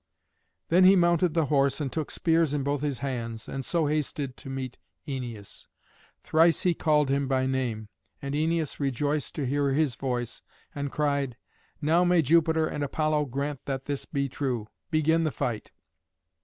[0.69, 4.35] Then he mounted the horse and took spears in both his hands, and so hasted
[4.37, 5.67] to meet Æneas.
[6.23, 7.87] Thrice he called him by name,
[8.19, 10.41] and Æneas rejoiced to hear his voice,
[10.73, 11.37] and cried,
[11.83, 14.67] "Now may Jupiter and Apollo grant that this be true.
[14.89, 15.69] Begin the fight."